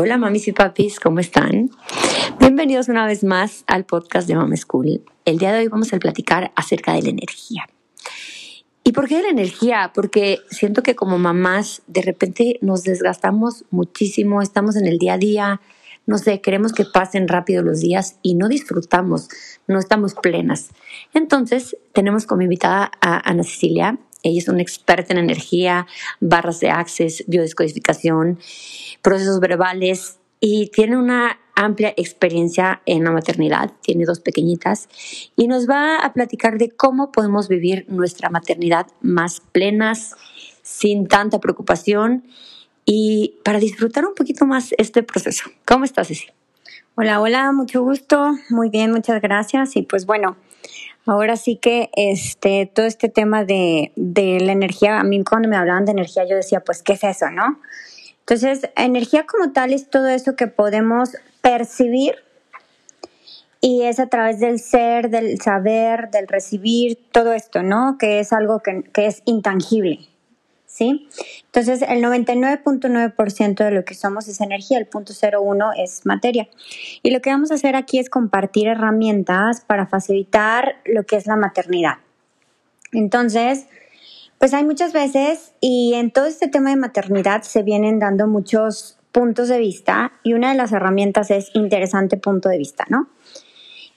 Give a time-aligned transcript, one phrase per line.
[0.00, 1.70] Hola mamis y papis, ¿cómo están?
[2.38, 5.02] Bienvenidos una vez más al podcast de Mama School.
[5.24, 7.64] El día de hoy vamos a platicar acerca de la energía.
[8.84, 9.90] ¿Y por qué de la energía?
[9.92, 15.18] Porque siento que como mamás de repente nos desgastamos muchísimo, estamos en el día a
[15.18, 15.60] día,
[16.06, 19.28] no sé, queremos que pasen rápido los días y no disfrutamos,
[19.66, 20.68] no estamos plenas.
[21.12, 25.86] Entonces tenemos como invitada a Ana Cecilia, ella es una experta en energía,
[26.20, 28.38] barras de access, biodescodificación,
[29.02, 34.88] procesos verbales y tiene una amplia experiencia en la maternidad, tiene dos pequeñitas
[35.36, 40.14] y nos va a platicar de cómo podemos vivir nuestra maternidad más plenas,
[40.62, 42.24] sin tanta preocupación
[42.84, 45.50] y para disfrutar un poquito más este proceso.
[45.66, 46.28] ¿Cómo estás, Ceci?
[46.94, 50.36] Hola, hola, mucho gusto, muy bien, muchas gracias y pues bueno,
[51.08, 55.56] Ahora sí que este, todo este tema de, de la energía, a mí cuando me
[55.56, 57.58] hablaban de energía yo decía, pues, ¿qué es eso, no?
[58.20, 62.16] Entonces, energía como tal es todo eso que podemos percibir
[63.62, 67.96] y es a través del ser, del saber, del recibir, todo esto, ¿no?
[67.98, 70.00] Que es algo que, que es intangible.
[70.78, 71.08] ¿Sí?
[71.46, 76.48] Entonces, el 99.9% de lo que somos es energía, el 0.01 es materia.
[77.02, 81.26] Y lo que vamos a hacer aquí es compartir herramientas para facilitar lo que es
[81.26, 81.94] la maternidad.
[82.92, 83.66] Entonces,
[84.38, 88.98] pues hay muchas veces y en todo este tema de maternidad se vienen dando muchos
[89.10, 93.08] puntos de vista y una de las herramientas es interesante punto de vista, ¿no?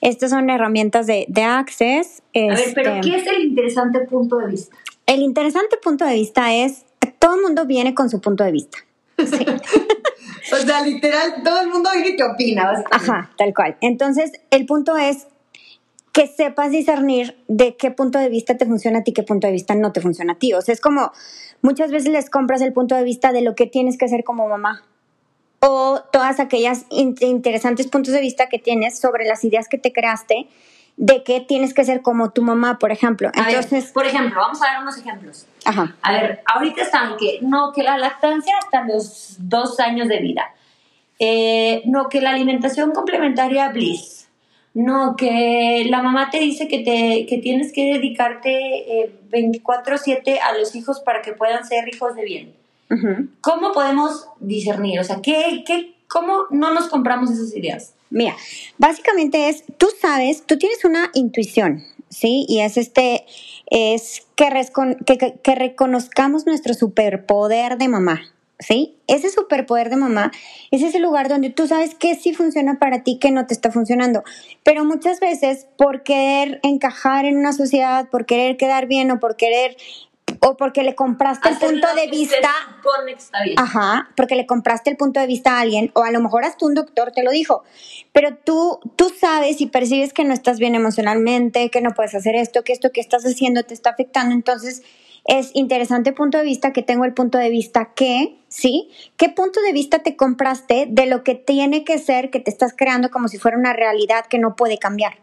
[0.02, 2.24] Estas son herramientas de, de Access.
[2.36, 4.76] A ver, pero este, ¿qué es el interesante punto de vista?
[5.06, 6.86] El interesante punto de vista es,
[7.20, 8.80] todo el mundo viene con su punto de vista.
[9.18, 12.84] o sea, literal, todo el mundo viene y qué opina.
[12.90, 13.78] Ajá, tal cual.
[13.82, 15.28] Entonces, el punto es
[16.14, 19.54] que sepas discernir de qué punto de vista te funciona a ti, qué punto de
[19.54, 20.54] vista no te funciona a ti.
[20.54, 21.12] O sea, es como
[21.62, 24.48] muchas veces les compras el punto de vista de lo que tienes que hacer como
[24.48, 24.84] mamá
[25.62, 30.48] o todas aquellas interesantes puntos de vista que tienes sobre las ideas que te creaste
[30.98, 33.32] de que tienes que ser como tu mamá, por ejemplo.
[33.34, 35.48] Entonces, por ejemplo, vamos a dar unos ejemplos.
[35.66, 35.96] Ajá.
[36.02, 40.54] A ver, ahorita están que no, que la lactancia hasta los dos años de vida.
[41.20, 44.28] Eh, no, que la alimentación complementaria bliss.
[44.74, 50.58] No, que la mamá te dice que, te, que tienes que dedicarte eh, 24/7 a
[50.58, 52.61] los hijos para que puedan ser hijos de bien.
[53.42, 55.00] ¿Cómo podemos discernir?
[55.00, 57.94] O sea, ¿qué, qué, ¿cómo no nos compramos esas ideas?
[58.10, 58.36] Mira,
[58.78, 62.46] básicamente es, tú sabes, tú tienes una intuición, ¿sí?
[62.50, 63.26] Y es este,
[63.68, 64.50] es que,
[65.06, 68.22] que, que reconozcamos nuestro superpoder de mamá,
[68.60, 68.98] ¿sí?
[69.08, 70.32] Ese superpoder de mamá
[70.72, 73.72] es ese lugar donde tú sabes que sí funciona para ti, que no te está
[73.72, 74.24] funcionando.
[74.64, 79.38] Pero muchas veces por querer encajar en una sociedad, por querer quedar bien o por
[79.38, 79.78] querer
[80.44, 82.52] o porque le compraste el punto de vista.
[83.58, 86.66] Ajá, porque le compraste el punto de vista a alguien, o a lo mejor hasta
[86.66, 87.64] un doctor te lo dijo.
[88.12, 92.36] Pero tú, tú sabes y percibes que no estás bien emocionalmente, que no puedes hacer
[92.36, 94.34] esto, que esto que estás haciendo te está afectando.
[94.34, 94.82] Entonces,
[95.26, 98.90] es interesante punto de vista que tengo el punto de vista que, ¿sí?
[99.18, 102.74] ¿Qué punto de vista te compraste de lo que tiene que ser que te estás
[102.76, 105.20] creando como si fuera una realidad que no puede cambiar?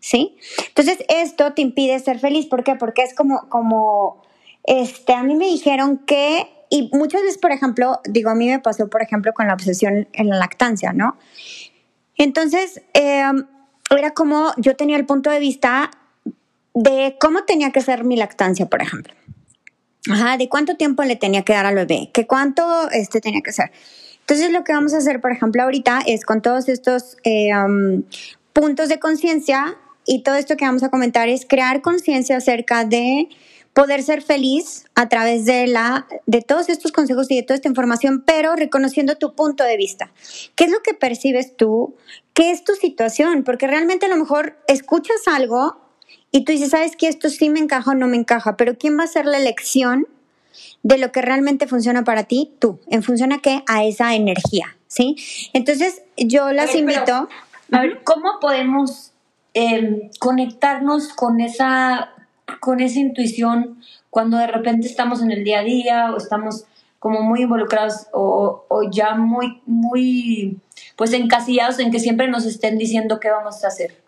[0.00, 0.36] ¿Sí?
[0.68, 2.46] Entonces, esto te impide ser feliz.
[2.46, 2.74] ¿Por qué?
[2.74, 4.22] Porque es como, como,
[4.66, 8.58] este, a mí me dijeron que, y muchas veces, por ejemplo, digo, a mí me
[8.58, 11.16] pasó, por ejemplo, con la obsesión en la lactancia, ¿no?
[12.16, 13.46] Entonces, em,
[13.90, 15.90] era como yo tenía el punto de vista
[16.74, 19.14] de cómo tenía que ser mi lactancia, por ejemplo.
[20.10, 23.52] Ajá, de cuánto tiempo le tenía que dar al bebé, que cuánto este, tenía que
[23.52, 23.72] ser.
[24.20, 28.02] Entonces, lo que vamos a hacer, por ejemplo, ahorita es con todos estos em,
[28.52, 33.28] puntos de conciencia y todo esto que vamos a comentar es crear conciencia acerca de
[33.76, 37.68] poder ser feliz a través de, la, de todos estos consejos y de toda esta
[37.68, 40.10] información, pero reconociendo tu punto de vista.
[40.54, 41.94] ¿Qué es lo que percibes tú?
[42.32, 43.44] ¿Qué es tu situación?
[43.44, 45.76] Porque realmente a lo mejor escuchas algo
[46.30, 47.08] y tú dices, ¿sabes qué?
[47.08, 50.06] Esto sí me encaja o no me encaja, pero ¿quién va a ser la elección
[50.82, 52.54] de lo que realmente funciona para ti?
[52.58, 53.62] Tú, en función a qué?
[53.68, 55.16] A esa energía, ¿sí?
[55.52, 57.28] Entonces, yo las invito...
[57.72, 59.12] a ver, ¿cómo podemos
[59.52, 62.15] em, conectarnos con esa
[62.60, 66.64] con esa intuición cuando de repente estamos en el día a día o estamos
[66.98, 70.58] como muy involucrados o, ya muy, muy,
[70.96, 74.00] pues encasillados en que siempre nos estén diciendo qué vamos a hacer.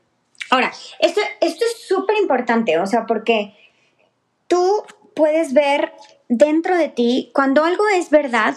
[0.51, 3.55] Ahora, esto, esto es súper importante, o sea, porque
[4.47, 4.83] tú
[5.15, 5.93] puedes ver
[6.29, 8.57] dentro de ti cuando algo es verdad,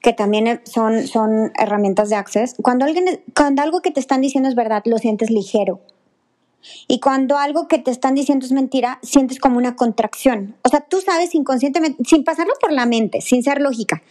[0.00, 4.48] que también son, son herramientas de access, cuando, alguien, cuando algo que te están diciendo
[4.48, 5.80] es verdad, lo sientes ligero.
[6.88, 10.56] Y cuando algo que te están diciendo es mentira, sientes como una contracción.
[10.62, 14.02] O sea, tú sabes inconscientemente, sin pasarlo por la mente, sin ser lógica,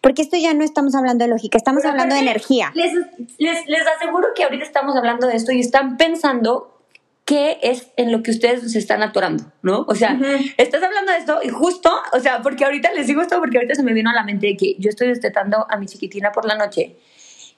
[0.00, 2.72] porque esto ya no estamos hablando de lógica, estamos Pero hablando de energía.
[2.74, 2.92] Les,
[3.38, 6.76] les, les aseguro que ahorita estamos hablando de esto y están pensando
[7.24, 9.84] qué es en lo que ustedes se están atorando, ¿no?
[9.86, 10.26] O sea, Ujú.
[10.56, 13.76] estás hablando de esto y justo, o sea, porque ahorita les digo esto porque ahorita
[13.76, 16.56] se me vino a la mente que yo estoy destetando a mi chiquitina por la
[16.56, 16.96] noche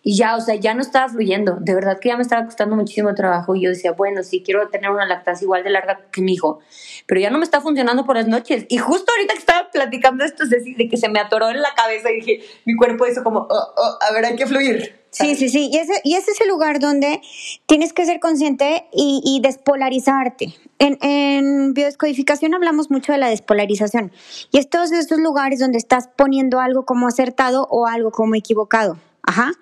[0.04, 1.58] y ya, o sea, ya no estaba fluyendo.
[1.60, 4.69] De verdad que ya me estaba costando muchísimo trabajo y yo decía, bueno, sí quiero
[4.69, 6.58] tener una lactancia igual de larga que mi hijo,
[7.06, 8.66] pero ya no me está funcionando por las noches.
[8.69, 11.72] Y justo ahorita que estaba platicando esto, Ceci, de que se me atoró en la
[11.75, 15.02] cabeza y dije, mi cuerpo hizo como, oh, oh, a ver, hay que fluir.
[15.12, 15.69] Sí, sí, sí.
[15.70, 17.20] Y ese, y ese es el lugar donde
[17.66, 20.55] tienes que ser consciente y, despolarizarte.
[20.78, 24.10] En, en biodescodificación hablamos mucho de la despolarización.
[24.50, 28.96] Y es todos estos lugares donde estás poniendo algo como acertado o algo como equivocado.
[29.22, 29.52] Ajá.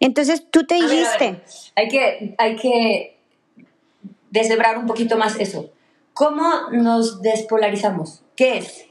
[0.00, 1.42] Entonces tú te A ver, a ver, dijiste.
[1.74, 3.18] hay que, hay que
[4.30, 5.70] deshebrar un poquito más eso.
[6.12, 8.22] ¿Cómo nos despolarizamos?
[8.36, 8.86] ¿Qué es?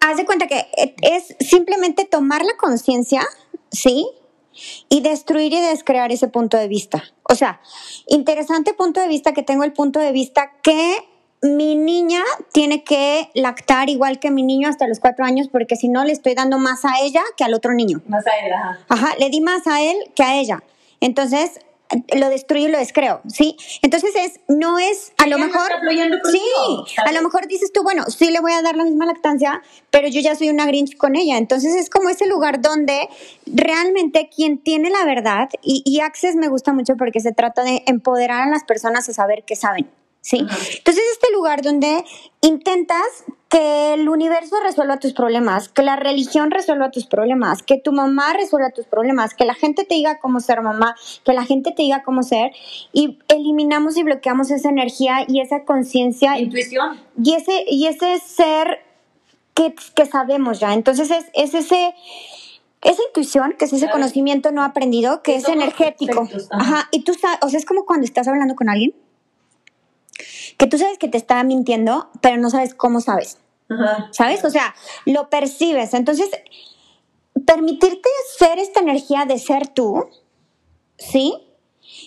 [0.00, 0.66] Haz de cuenta que
[1.02, 3.22] es simplemente tomar la conciencia,
[3.70, 4.06] ¿sí?
[4.88, 7.04] Y destruir y descrear ese punto de vista.
[7.22, 7.60] O sea,
[8.06, 10.96] interesante punto de vista que tengo el punto de vista que
[11.44, 15.88] mi niña tiene que lactar igual que mi niño hasta los cuatro años porque si
[15.88, 18.00] no le estoy dando más a ella que al otro niño.
[18.08, 18.78] Más a él, ajá.
[18.88, 20.62] Ajá, le di más a él que a ella.
[21.00, 21.60] Entonces,
[22.16, 23.56] lo destruyo y lo descreo, ¿sí?
[23.82, 25.70] Entonces es, no es, a lo mejor,
[26.32, 26.40] sí,
[27.04, 30.08] a lo mejor dices tú, bueno, sí le voy a dar la misma lactancia, pero
[30.08, 31.36] yo ya soy una Grinch con ella.
[31.36, 33.06] Entonces es como ese lugar donde
[33.46, 37.82] realmente quien tiene la verdad, y, y Access me gusta mucho porque se trata de
[37.86, 39.88] empoderar a las personas a saber qué saben,
[40.24, 40.38] ¿sí?
[40.38, 42.02] Entonces este lugar donde
[42.40, 47.92] intentas que el universo resuelva tus problemas, que la religión resuelva tus problemas, que tu
[47.92, 51.72] mamá resuelva tus problemas, que la gente te diga cómo ser mamá, que la gente
[51.72, 52.52] te diga cómo ser,
[52.92, 56.98] y eliminamos y bloqueamos esa energía y esa conciencia Intuición.
[57.22, 58.78] y ese, y ese ser
[59.52, 60.72] que, que sabemos ya.
[60.72, 61.94] Entonces es, es ese,
[62.80, 66.20] esa intuición, que es ese conocimiento no aprendido, que Que es energético.
[66.22, 66.78] perfectos, ajá.
[66.78, 66.88] Ajá.
[66.92, 68.94] Y tú sabes, o sea, es como cuando estás hablando con alguien,
[70.56, 73.38] que tú sabes que te está mintiendo, pero no sabes cómo sabes.
[73.68, 74.08] Ajá.
[74.12, 74.44] ¿Sabes?
[74.44, 74.74] O sea,
[75.06, 75.94] lo percibes.
[75.94, 76.28] Entonces,
[77.46, 78.08] permitirte
[78.38, 80.08] ser esta energía de ser tú,
[80.98, 81.34] ¿sí?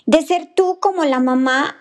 [0.06, 1.76] De ser tú como la mamá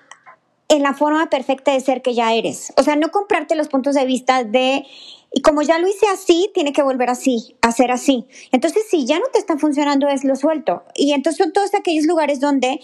[0.69, 2.73] en la forma perfecta de ser que ya eres.
[2.77, 4.85] O sea, no comprarte los puntos de vista de,
[5.33, 8.27] y como ya lo hice así, tiene que volver así, a ser así.
[8.51, 10.83] Entonces, si ya no te está funcionando, es lo suelto.
[10.95, 12.81] Y entonces son todos aquellos lugares donde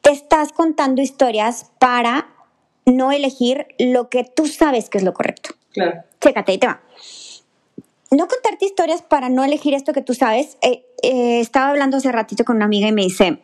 [0.00, 2.33] te estás contando historias para
[2.86, 5.54] no elegir lo que tú sabes que es lo correcto.
[5.72, 6.02] Claro.
[6.20, 6.80] Chécate, ahí te va.
[8.10, 10.56] No contarte historias para no elegir esto que tú sabes.
[10.62, 13.38] Eh, eh, estaba hablando hace ratito con una amiga y me dice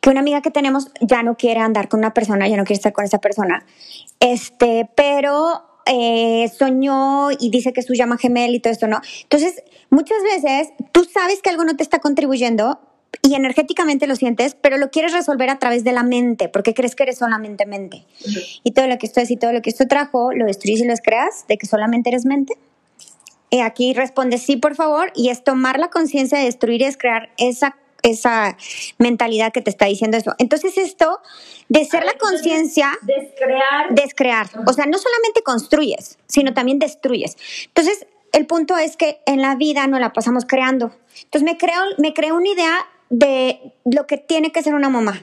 [0.00, 2.78] que una amiga que tenemos ya no quiere andar con una persona, ya no quiere
[2.78, 3.66] estar con esa persona,
[4.20, 9.00] este, pero eh, soñó y dice que es su llama gemel y todo esto, ¿no?
[9.24, 12.80] Entonces, muchas veces tú sabes que algo no te está contribuyendo
[13.32, 16.94] y energéticamente lo sientes, pero lo quieres resolver a través de la mente, porque crees
[16.94, 18.04] que eres solamente mente.
[18.62, 20.84] Y todo lo que esto es y todo lo que esto trajo, lo destruyes y
[20.84, 22.54] lo descreas, de que solamente eres mente.
[23.48, 27.30] Y aquí responde sí, por favor, y es tomar la conciencia de destruir y descrear
[27.38, 28.56] esa, esa
[28.98, 30.34] mentalidad que te está diciendo eso.
[30.38, 31.20] Entonces esto,
[31.68, 33.94] de ser la conciencia, Descrear.
[33.94, 34.46] descrear.
[34.66, 37.36] O sea, no solamente construyes, sino también destruyes.
[37.66, 40.94] Entonces, el punto es que en la vida no la pasamos creando.
[41.24, 45.20] Entonces, me creo, me creo una idea de lo que tiene que ser una mamá.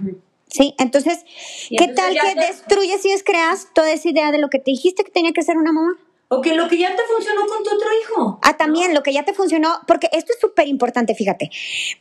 [0.48, 0.74] ¿Sí?
[0.80, 1.26] Entonces,
[1.70, 4.72] ¿qué entonces tal que te- destruyes y descreas toda esa idea de lo que te
[4.72, 5.92] dijiste que tenía que ser una mamá?
[6.28, 8.40] O que lo que ya te funcionó con tu otro hijo.
[8.44, 11.50] Ah, también lo que ya te funcionó, porque esto es súper importante, fíjate.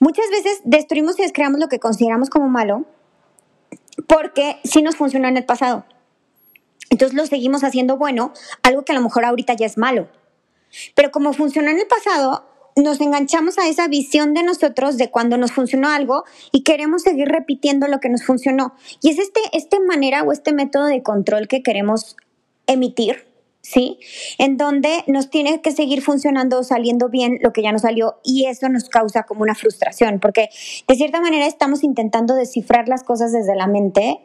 [0.00, 2.84] Muchas veces destruimos y descreamos lo que consideramos como malo
[4.06, 5.84] porque sí nos funcionó en el pasado.
[6.90, 10.08] Entonces lo seguimos haciendo bueno, algo que a lo mejor ahorita ya es malo.
[10.94, 12.46] Pero como funcionó en el pasado,
[12.82, 17.28] nos enganchamos a esa visión de nosotros de cuando nos funcionó algo y queremos seguir
[17.28, 18.74] repitiendo lo que nos funcionó.
[19.02, 22.16] Y es este, esta manera o este método de control que queremos
[22.66, 23.27] emitir,
[23.60, 23.98] ¿sí?
[24.38, 28.18] En donde nos tiene que seguir funcionando o saliendo bien lo que ya no salió
[28.24, 30.48] y eso nos causa como una frustración, porque
[30.86, 34.20] de cierta manera estamos intentando descifrar las cosas desde la mente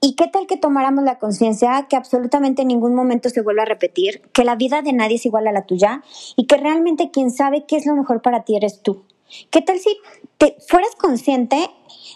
[0.00, 3.66] ¿Y qué tal que tomáramos la conciencia que absolutamente en ningún momento se vuelva a
[3.66, 6.02] repetir, que la vida de nadie es igual a la tuya
[6.36, 9.02] y que realmente quien sabe qué es lo mejor para ti eres tú?
[9.50, 9.96] ¿Qué tal si
[10.38, 11.70] te fueras consciente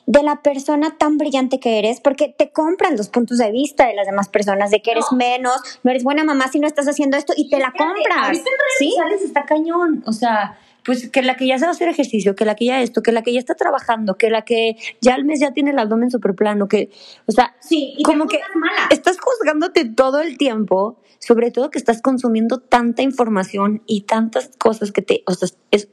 [0.06, 2.00] de la persona tan brillante que eres?
[2.00, 5.16] Porque te compran los puntos de vista de las demás personas, de que eres No.
[5.18, 8.18] menos, no eres buena mamá si no estás haciendo esto y te la compras.
[8.26, 8.90] Ahorita en redes ¿Sí?
[8.90, 10.02] sociales está cañón.
[10.06, 13.02] O sea, pues que la que ya sabe hacer ejercicio, que la que ya esto,
[13.02, 15.78] que la que ya está trabajando, que la que ya al mes ya tiene el
[15.78, 16.90] abdomen súper plano, que,
[17.26, 18.88] o sea, Sí, y te como que mala.
[18.90, 24.92] estás juzgándote todo el tiempo, sobre todo que estás consumiendo tanta información y tantas cosas
[24.92, 25.88] que te, o sea, es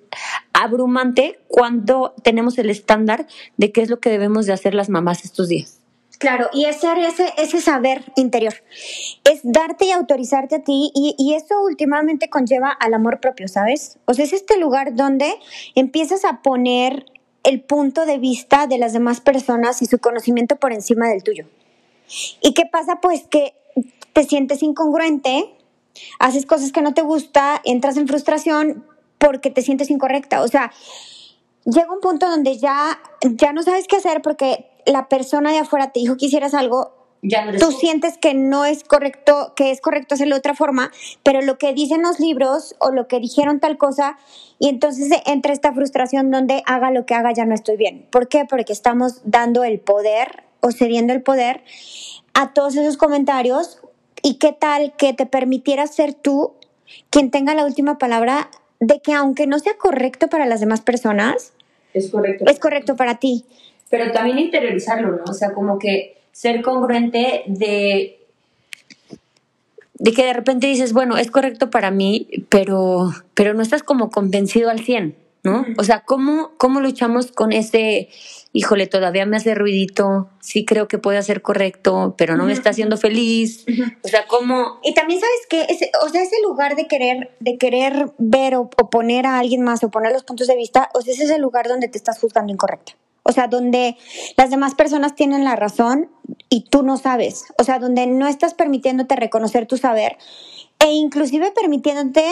[0.54, 3.28] abrumante cuando tenemos el estándar
[3.58, 5.82] de qué es lo que debemos de hacer las mamás estos días.
[6.20, 6.88] Claro, y ese,
[7.38, 8.56] ese, saber interior
[9.24, 14.00] es darte y autorizarte a ti y, y eso últimamente conlleva al amor propio, ¿sabes?
[14.06, 15.32] O sea, es este lugar donde
[15.76, 17.06] empiezas a poner
[17.44, 21.46] el punto de vista de las demás personas y su conocimiento por encima del tuyo.
[22.42, 23.00] ¿Y qué pasa?
[23.02, 23.54] Pues que
[24.14, 25.54] te sientes incongruente,
[26.20, 28.86] haces cosas que no te gusta, entras en frustración
[29.18, 30.42] porque te sientes incorrecta.
[30.42, 30.72] O sea,
[31.66, 35.92] llega un punto donde ya, ya no sabes qué hacer porque la persona de afuera
[35.92, 39.82] te dijo que hicieras algo, Ya no tú sientes que no es correcto, que es
[39.82, 40.92] correcto hacerlo de otra forma,
[41.24, 44.18] pero lo que dicen los libros o lo que dijeron tal cosa,
[44.60, 48.08] y entonces entra esta frustración donde haga lo que haga ya no estoy bien.
[48.12, 48.46] ¿Por qué?
[48.46, 51.64] Porque estamos dando el poder o cediendo el poder
[52.34, 53.80] a todos esos comentarios
[54.24, 56.54] y qué tal que te permitiera ser tú
[57.10, 61.54] quien tenga la última palabra de que aunque no sea correcto para las demás personas,
[61.94, 62.46] Es correcto.
[62.48, 63.46] es correcto para ti.
[63.90, 65.24] Pero también interiorizarlo, ¿no?
[65.30, 68.18] O sea, como que ser congruente de
[70.00, 74.10] de que de repente dices, bueno, es correcto para mí, pero, pero no estás como
[74.12, 75.66] convencido al 100, ¿no?
[75.78, 78.10] O sea, ¿cómo, ¿cómo luchamos con ese,
[78.54, 82.70] híjole, todavía me hace ruidito, sí creo que puede ser correcto, pero no me está
[82.70, 83.66] haciendo feliz?
[84.04, 84.80] O sea, ¿cómo?
[84.84, 88.62] Y también sabes que ese, o sea, ese lugar de querer, de querer ver o,
[88.62, 91.32] o poner a alguien más o poner los puntos de vista, o sea, ese es
[91.32, 92.94] el lugar donde te estás juzgando incorrecta.
[93.28, 93.98] O sea, donde
[94.38, 96.10] las demás personas tienen la razón
[96.50, 97.44] y tú no sabes.
[97.60, 100.18] O sea, donde no estás permitiéndote reconocer tu saber
[100.80, 102.24] e inclusive permitiéndote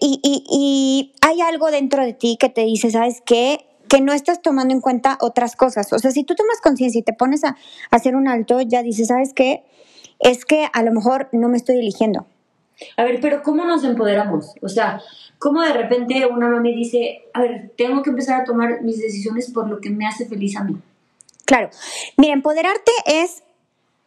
[0.00, 3.66] y, y, y hay algo dentro de ti que te dice, ¿sabes qué?
[3.88, 5.92] Que no estás tomando en cuenta otras cosas.
[5.92, 8.82] O sea, si tú tomas conciencia y te pones a, a hacer un alto, ya
[8.82, 9.64] dices, ¿sabes qué?
[10.18, 12.26] Es que a lo mejor no me estoy eligiendo.
[12.96, 14.54] A ver, pero ¿cómo nos empoderamos?
[14.62, 15.00] O sea,
[15.38, 19.50] ¿cómo de repente una mami dice, a ver, tengo que empezar a tomar mis decisiones
[19.50, 20.76] por lo que me hace feliz a mí?
[21.44, 21.70] Claro.
[22.16, 23.42] Mira, empoderarte es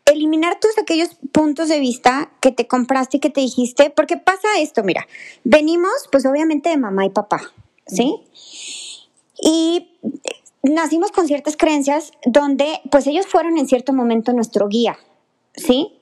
[0.06, 4.48] eliminar todos aquellos puntos de vista que te compraste y que te dijiste, porque pasa
[4.60, 5.08] esto, mira,
[5.44, 7.42] venimos pues obviamente de mamá y papá,
[7.88, 8.22] ¿sí?
[9.42, 9.98] Y
[10.64, 14.98] nacimos con ciertas creencias donde pues ellos fueron en cierto momento nuestro guía,
[15.56, 15.94] ¿sí?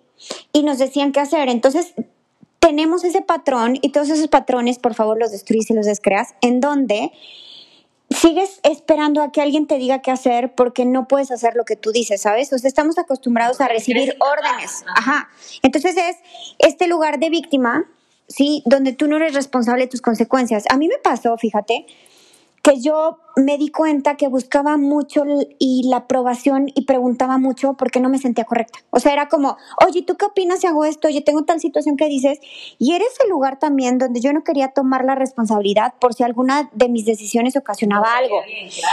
[0.51, 1.49] Y nos decían qué hacer.
[1.49, 1.93] Entonces,
[2.63, 6.62] tenemos ese patrón y todos esos patrones, por favor, los destruyes y los descreas, en
[6.62, 7.12] donde
[8.10, 11.75] sigues esperando a que alguien te diga qué hacer porque no puedes hacer lo que
[11.75, 12.53] tú dices, ¿sabes?
[12.53, 14.86] O sea, estamos acostumbrados a recibir órdenes.
[14.96, 15.29] Ajá.
[15.62, 16.15] Entonces es
[16.58, 17.84] este lugar de víctima,
[18.29, 18.63] ¿sí?
[18.65, 20.63] Donde tú no eres responsable de tus consecuencias.
[20.70, 21.86] A mí me pasó, fíjate,
[22.63, 25.25] que yo me di cuenta que buscaba mucho
[25.60, 28.79] y la aprobación y preguntaba mucho porque no me sentía correcta.
[28.89, 31.10] O sea, era como, oye, ¿tú qué opinas si hago esto?
[31.10, 32.39] Oye, tengo tal situación que dices.
[32.79, 36.70] Y era ese lugar también donde yo no quería tomar la responsabilidad por si alguna
[36.74, 38.41] de mis decisiones ocasionaba algo.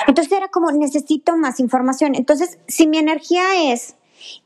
[0.09, 2.17] Entonces era como, necesito más información.
[2.17, 3.95] Entonces, si mi energía es,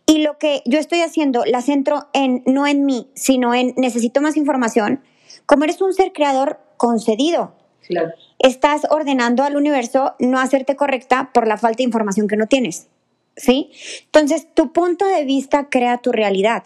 [0.05, 4.21] y lo que yo estoy haciendo, la centro en, no en mí, sino en necesito
[4.21, 5.03] más información,
[5.47, 7.55] como eres un ser creador concedido,
[7.87, 8.13] Claro.
[8.45, 12.89] Estás ordenando al universo no hacerte correcta por la falta de información que no tienes.
[13.37, 13.71] ¿Sí?
[14.05, 16.63] Entonces, tu punto de vista crea tu realidad.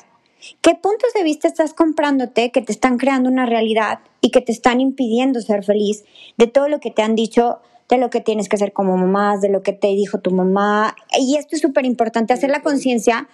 [0.60, 4.52] ¿Qué puntos de vista estás comprándote que te están creando una realidad y que te
[4.52, 6.04] están impidiendo ser feliz
[6.36, 9.38] de todo lo que te han dicho, de lo que tienes que hacer como mamá,
[9.38, 10.96] de lo que te dijo tu mamá?
[11.18, 13.28] Y esto es súper importante, hacer la conciencia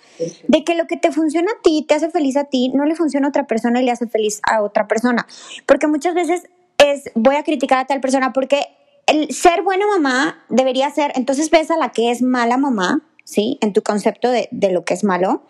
[0.49, 2.95] de que lo que te funciona a ti, te hace feliz a ti, no le
[2.95, 5.27] funciona a otra persona y le hace feliz a otra persona.
[5.67, 6.45] Porque muchas veces
[6.79, 8.67] es, voy a criticar a tal persona porque
[9.07, 13.59] el ser buena mamá debería ser, entonces ves a la que es mala mamá, ¿sí?
[13.61, 15.43] En tu concepto de, de lo que es malo.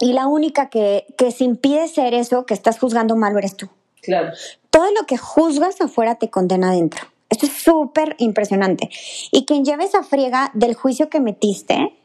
[0.00, 3.68] Y la única que, que se impide ser eso que estás juzgando malo eres tú.
[4.02, 4.32] Claro.
[4.70, 7.06] Todo lo que juzgas afuera te condena adentro.
[7.30, 8.90] Esto es súper impresionante.
[9.30, 11.96] Y quien lleva esa friega del juicio que metiste,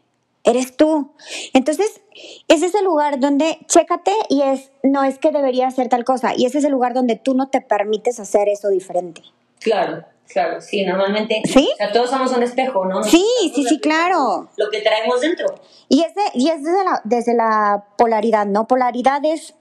[0.43, 1.11] eres tú.
[1.53, 2.01] Entonces,
[2.47, 6.33] ese es el lugar donde chécate y es, no es que debería hacer tal cosa.
[6.35, 9.21] Y ese es el lugar donde tú no te permites hacer eso diferente.
[9.59, 11.41] Claro, claro, sí, normalmente.
[11.45, 11.69] ¿Sí?
[11.73, 13.03] O sea, todos somos un espejo, ¿no?
[13.03, 14.49] Sí, Nos sí, sí, claro.
[14.57, 15.47] Lo que traemos dentro.
[15.89, 18.67] Y es, de- y es desde, la, desde la polaridad, ¿no?
[18.67, 19.53] Polaridad es,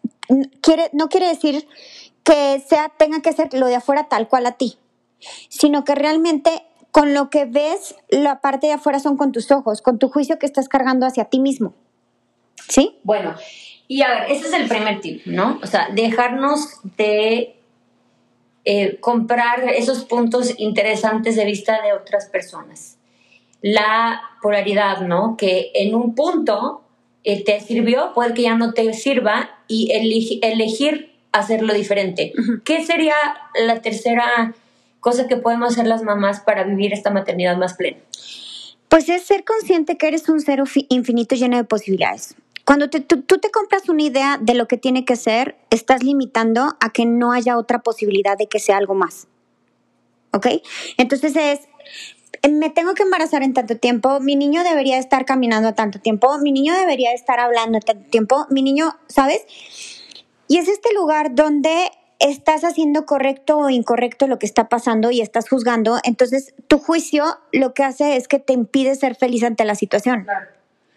[0.61, 1.67] quiere, no quiere decir
[2.23, 4.79] que sea, tenga que ser lo de afuera tal cual a ti,
[5.49, 9.83] sino que realmente con lo que ves, la parte de afuera son con tus ojos,
[9.83, 11.75] con tu juicio que estás cargando hacia ti mismo.
[12.69, 12.99] ¿Sí?
[13.05, 13.35] Bueno,
[13.87, 15.59] y a ver, ese es el primer tip, ¿no?
[15.63, 17.57] O sea, dejarnos de
[18.65, 22.99] eh, comprar esos puntos interesantes de vista de otras personas.
[23.63, 25.37] La polaridad, ¿no?
[25.37, 26.83] Que en un punto
[27.25, 32.33] eh, te sirvió, puede que ya no te sirva y elegir hacerlo diferente.
[32.65, 33.15] ¿Qué sería
[33.55, 34.55] la tercera
[35.01, 37.99] cosa que podemos hacer las mamás para vivir esta maternidad más plena?
[38.89, 42.35] Pues es ser consciente que eres un ser infinito lleno de posibilidades.
[42.65, 46.77] Cuando tú, tú, te compras una idea de lo que tiene que ser, estás limitando
[46.81, 49.27] a que no haya otra posibilidad de que sea algo más.
[50.33, 50.47] ¿Ok?
[50.99, 51.61] Entonces es,
[52.51, 56.39] me tengo que embarazar en tanto tiempo, mi niño debería estar caminando a tanto tiempo,
[56.39, 59.47] mi niño debería estar hablando a tanto tiempo, mi niño, ¿sabes?
[60.47, 65.21] Y es este lugar donde estás haciendo correcto o incorrecto lo que está pasando y
[65.21, 69.65] estás juzgando, entonces tu juicio lo que hace es que te impide ser feliz ante
[69.65, 70.27] la situación.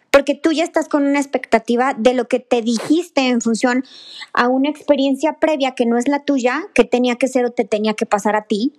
[0.10, 3.86] Porque tú ya estás con una expectativa de lo que te dijiste en función
[4.34, 7.64] a una experiencia previa que no es la tuya, que tenía que ser o te
[7.64, 8.74] tenía que pasar a ti,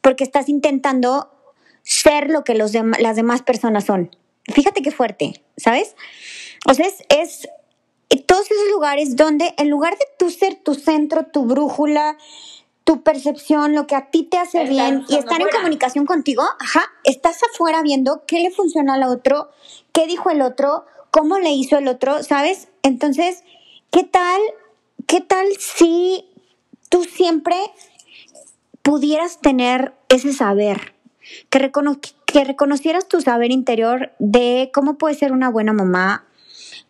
[0.00, 1.30] porque estás intentando
[1.82, 4.10] ser lo que los las demás personas son.
[4.52, 5.94] Fíjate qué fuerte, ¿sabes?
[6.68, 7.48] O sea, es, es
[8.16, 12.16] todos esos lugares donde en lugar de tú ser tu centro, tu brújula,
[12.84, 16.82] tu percepción, lo que a ti te hace bien y estar en comunicación contigo, ajá,
[17.04, 19.50] estás afuera viendo qué le funciona al otro,
[19.92, 22.68] qué dijo el otro, cómo le hizo el otro, ¿sabes?
[22.82, 23.44] Entonces,
[23.90, 24.40] ¿qué tal,
[25.06, 26.26] qué tal si
[26.88, 27.56] tú siempre
[28.82, 30.94] pudieras tener ese saber,
[31.50, 31.70] que,
[32.26, 36.26] que reconocieras tu saber interior de cómo puedes ser una buena mamá,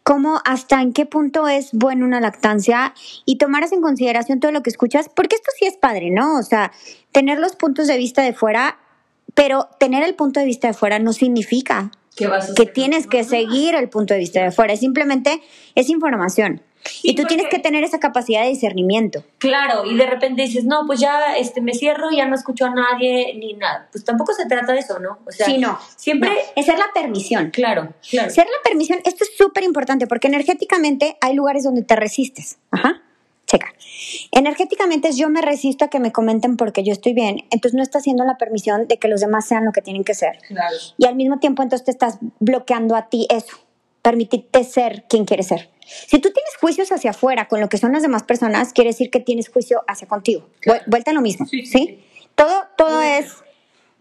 [0.02, 2.94] cómo hasta en qué punto es buena una lactancia
[3.24, 6.38] y tomaras en consideración todo lo que escuchas, porque esto sí es padre, ¿no?
[6.38, 6.72] O sea,
[7.12, 8.78] tener los puntos de vista de fuera,
[9.34, 13.88] pero tener el punto de vista de fuera no significa que tienes que seguir el
[13.88, 15.42] punto de vista de fuera, simplemente
[15.74, 16.62] es información
[17.02, 19.24] y tú tienes que tener esa capacidad de discernimiento.
[19.38, 22.70] Claro, y de repente dices, no, pues ya este, me cierro, ya no escucho a
[22.70, 23.88] nadie ni nada.
[23.92, 25.18] Pues tampoco se trata de eso, ¿no?
[25.26, 25.78] O sea, sí, no.
[25.96, 26.30] Siempre.
[26.56, 27.50] es ser la permisión.
[27.50, 28.30] Claro, claro.
[28.30, 32.58] Ser la permisión, esto es súper importante porque energéticamente hay lugares donde te resistes.
[32.70, 33.02] Ajá.
[33.46, 33.74] Checa.
[34.30, 37.82] Energéticamente es yo me resisto a que me comenten porque yo estoy bien, entonces no
[37.82, 40.38] estás haciendo la permisión de que los demás sean lo que tienen que ser.
[40.48, 40.76] Claro.
[40.96, 43.56] Y al mismo tiempo entonces te estás bloqueando a ti eso,
[44.00, 45.71] permitirte ser quien quieres ser.
[45.84, 49.10] Si tú tienes juicios hacia afuera con lo que son las demás personas, quiere decir
[49.10, 50.48] que tienes juicio hacia contigo.
[50.86, 52.04] Vuelta a lo mismo, ¿sí?
[52.34, 53.32] Todo, todo es,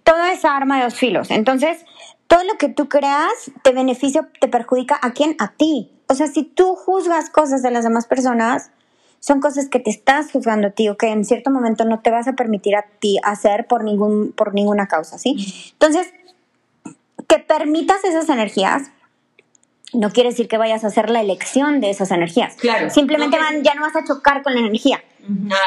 [0.04, 1.32] todo es arma de dos filos.
[1.32, 1.86] Entonces,
[2.28, 5.36] todo lo que tú creas te beneficia, te perjudica a quién?
[5.40, 5.92] A ti.
[6.08, 8.72] O sea, si tú juzgas cosas de las demás personas,
[9.20, 12.10] son cosas que te estás juzgando a ti o que en cierto momento no te
[12.10, 15.72] vas a permitir a ti hacer por, ningún, por ninguna causa, ¿sí?
[15.74, 16.12] Entonces,
[17.28, 18.92] que permitas esas energías
[19.94, 22.56] no quiere decir que vayas a hacer la elección de esas energías.
[22.56, 22.90] Claro.
[22.90, 25.04] Simplemente van, ya no vas a chocar con la energía.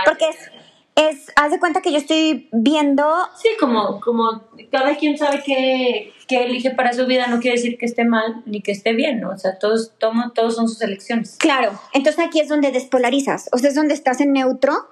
[0.05, 0.51] Porque es,
[0.97, 3.05] es, haz de cuenta que yo estoy viendo...
[3.41, 7.87] Sí, como, como cada quien sabe qué, elige para su vida, no quiere decir que
[7.87, 9.31] esté mal ni que esté bien, ¿no?
[9.31, 11.37] O sea, todos, todos, todos son sus elecciones.
[11.39, 14.89] Claro, entonces aquí es donde despolarizas, o sea, es donde estás en neutro,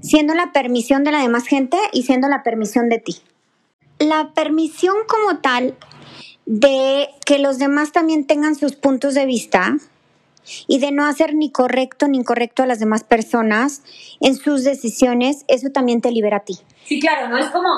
[0.00, 3.16] siendo la permisión de la demás gente y siendo la permisión de ti.
[3.98, 5.76] La permisión como tal
[6.50, 9.76] de que los demás también tengan sus puntos de vista
[10.66, 13.82] y de no hacer ni correcto ni incorrecto a las demás personas
[14.20, 16.58] en sus decisiones, eso también te libera a ti.
[16.86, 17.38] Sí, claro, ¿no?
[17.38, 17.68] Es como,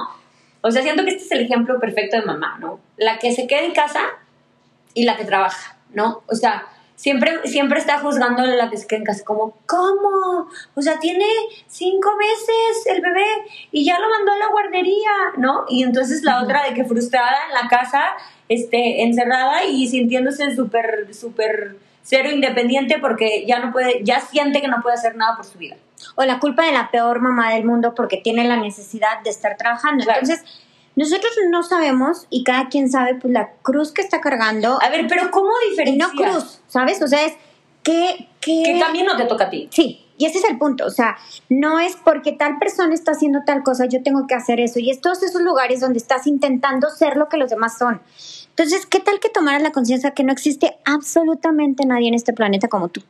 [0.63, 2.81] o sea, siento que este es el ejemplo perfecto de mamá, ¿no?
[2.97, 4.01] La que se queda en casa
[4.95, 6.23] y la que trabaja, ¿no?
[6.27, 6.67] O sea,
[7.03, 10.49] siempre, siempre está juzgando la que se queda en casa, como, ¿cómo?
[10.77, 11.25] O sea, tiene
[11.67, 13.27] cinco meses el bebé
[13.73, 15.65] y ya lo mandó a la guardería, ¿no?
[15.69, 18.05] Y entonces la otra de que frustrada en la casa
[18.49, 24.69] este, encerrada y sintiéndose súper, súper cero independiente porque ya no puede, ya siente que
[24.69, 25.75] no puede hacer nada por su vida.
[26.15, 29.57] O la culpa de la peor mamá del mundo porque tiene la necesidad de estar
[29.57, 30.05] trabajando.
[30.07, 30.45] Entonces,
[30.95, 34.79] nosotros no sabemos y cada quien sabe pues la cruz que está cargando.
[34.83, 36.15] A ver, pero ¿cómo diferenciar?
[36.15, 37.01] no cruz, ¿sabes?
[37.03, 37.35] O sea, es
[37.83, 38.29] que...
[38.41, 39.69] Que también no te toca a ti.
[39.71, 41.17] Sí, y ese es el punto, o sea,
[41.49, 44.79] no es porque tal persona está haciendo tal cosa, yo tengo que hacer eso.
[44.79, 48.01] Y es todos esos lugares donde estás intentando ser lo que los demás son.
[48.51, 52.69] Entonces, ¿qué tal que tomaras la conciencia que no existe absolutamente nadie en este planeta
[52.69, 53.03] como tú?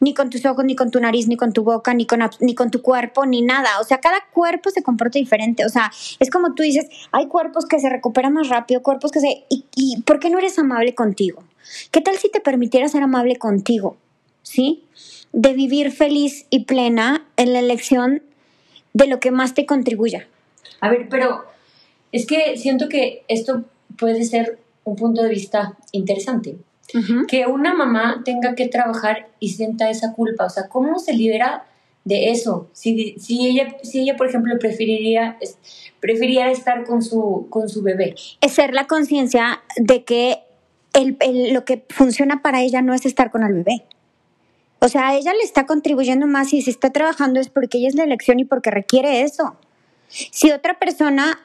[0.00, 2.54] Ni con tus ojos, ni con tu nariz, ni con tu boca, ni con, ni
[2.54, 3.80] con tu cuerpo, ni nada.
[3.80, 5.64] O sea, cada cuerpo se comporta diferente.
[5.64, 9.20] O sea, es como tú dices, hay cuerpos que se recuperan más rápido, cuerpos que
[9.20, 9.44] se...
[9.48, 11.44] ¿Y, y por qué no eres amable contigo?
[11.90, 13.96] ¿Qué tal si te permitieras ser amable contigo?
[14.42, 14.84] ¿Sí?
[15.32, 18.22] De vivir feliz y plena en la elección
[18.92, 20.26] de lo que más te contribuya.
[20.80, 21.44] A ver, pero
[22.12, 23.64] es que siento que esto
[23.98, 26.56] puede ser un punto de vista interesante.
[27.28, 31.64] Que una mamá tenga que trabajar y sienta esa culpa, o sea, ¿cómo se libera
[32.06, 32.70] de eso.
[32.72, 35.38] Si, si, ella, si ella, por ejemplo, preferiría,
[35.98, 38.14] preferiría estar con su, con su bebé.
[38.40, 40.38] Es ser la conciencia de que
[40.92, 41.18] el,
[41.52, 43.84] lo que funciona para ella no es estar con el bebé.
[44.78, 47.96] O sea, ella le está contribuyendo más y si está trabajando es porque ella es
[47.96, 49.56] la elección y porque requiere eso.
[50.06, 51.40] Si otra persona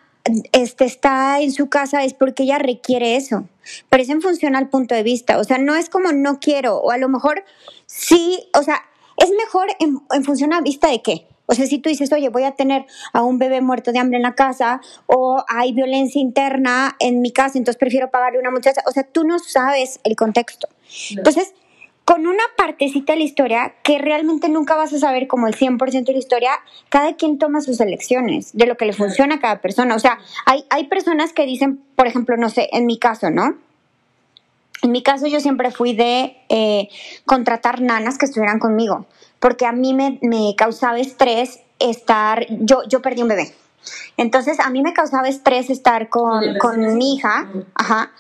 [0.52, 3.46] este, está en su casa es porque ella requiere eso.
[3.90, 5.38] Pero es en función al punto de vista.
[5.40, 6.78] O sea, no es como no quiero.
[6.78, 7.44] O a lo mejor
[7.86, 8.82] sí, o sea,
[9.18, 11.28] es mejor en, en función a vista de qué.
[11.52, 14.18] O sea, si tú dices, oye, voy a tener a un bebé muerto de hambre
[14.18, 18.52] en la casa o hay violencia interna en mi casa, entonces prefiero pagarle a una
[18.52, 18.82] muchacha.
[18.88, 20.70] O sea, tú no sabes el contexto.
[21.10, 21.54] Entonces,
[22.06, 26.06] con una partecita de la historia que realmente nunca vas a saber como el 100%
[26.06, 26.52] de la historia,
[26.90, 29.96] cada quien toma sus elecciones de lo que le funciona a cada persona.
[29.96, 33.56] O sea, hay, hay personas que dicen, por ejemplo, no sé, en mi caso, ¿no?
[34.82, 36.90] En mi caso yo siempre fui de eh,
[37.26, 39.06] contratar nanas que estuvieran conmigo,
[39.40, 43.54] porque a mí me, me, causaba estrés estar, yo, yo perdí un bebé.
[44.18, 48.12] Entonces a mí me causaba estrés estar con, con mi hija, ajá,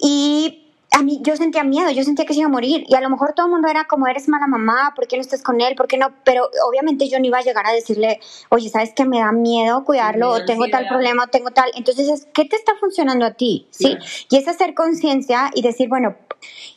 [0.00, 0.59] y
[0.92, 3.08] a mí yo sentía miedo, yo sentía que se iba a morir y a lo
[3.10, 5.74] mejor todo el mundo era como eres mala mamá, ¿por qué no estás con él?
[5.76, 6.12] ¿Por qué no?
[6.24, 9.84] Pero obviamente yo no iba a llegar a decirle, oye, ¿sabes que me da miedo
[9.84, 11.70] cuidarlo o tengo tal problema o tengo tal?
[11.74, 13.68] Entonces es, ¿qué te está funcionando a ti?
[13.70, 13.96] ¿Sí?
[14.30, 16.16] Y es hacer conciencia y decir, bueno,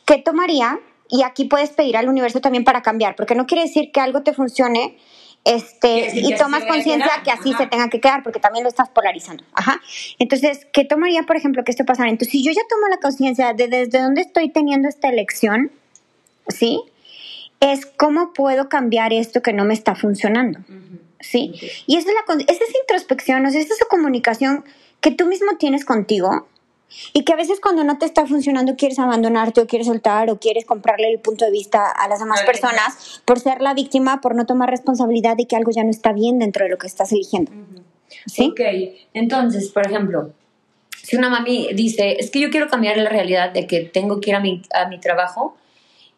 [0.06, 0.80] ¿qué tomaría?
[1.08, 4.22] Y aquí puedes pedir al universo también para cambiar, porque no quiere decir que algo
[4.22, 4.96] te funcione
[5.44, 9.44] este, y tomas conciencia que así se tenga que quedar, porque también lo estás polarizando.
[9.52, 9.80] Ajá.
[10.18, 12.08] Entonces, ¿qué tomaría, por ejemplo, que esto pasara?
[12.08, 15.70] Entonces, si yo ya tomo la conciencia de desde dónde estoy teniendo esta elección,
[16.48, 16.80] ¿sí?
[17.60, 20.60] Es cómo puedo cambiar esto que no me está funcionando.
[21.20, 21.54] ¿Sí?
[21.86, 24.64] Y esa es, la, esa es introspección, o sea, esa es comunicación
[25.00, 26.48] que tú mismo tienes contigo,
[27.12, 30.38] y que a veces cuando no te está funcionando quieres abandonarte o quieres soltar o
[30.38, 34.34] quieres comprarle el punto de vista a las demás personas por ser la víctima, por
[34.34, 37.12] no tomar responsabilidad de que algo ya no está bien dentro de lo que estás
[37.12, 37.52] eligiendo.
[38.26, 38.48] ¿Sí?
[38.50, 38.60] Ok,
[39.12, 40.32] entonces, por ejemplo,
[41.02, 44.30] si una mami dice, es que yo quiero cambiar la realidad de que tengo que
[44.30, 45.56] ir a mi, a mi trabajo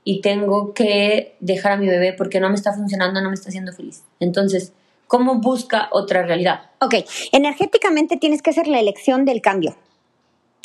[0.04, 3.48] y tengo que dejar a mi bebé porque no me está funcionando, no me está
[3.48, 4.04] haciendo feliz.
[4.20, 4.72] Entonces,
[5.08, 6.70] ¿cómo busca otra realidad?
[6.80, 6.94] Ok,
[7.32, 9.76] energéticamente tienes que hacer la elección del cambio.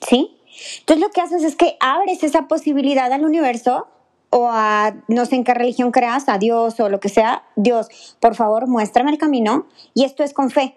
[0.07, 0.37] ¿Sí?
[0.79, 3.87] Entonces lo que haces es que abres esa posibilidad al universo
[4.29, 7.87] o a no sé en qué religión creas, a Dios o lo que sea, Dios,
[8.19, 10.75] por favor, muéstrame el camino y esto es con fe.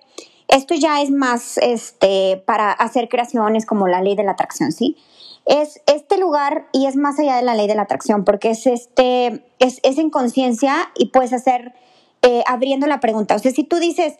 [0.48, 4.96] Esto ya es más este para hacer creaciones como la ley de la atracción, ¿sí?
[5.46, 8.66] Es este lugar y es más allá de la ley de la atracción porque es
[8.66, 11.74] este es, es en conciencia y puedes hacer
[12.22, 13.34] eh, abriendo la pregunta.
[13.34, 14.14] O sea, si tú dices,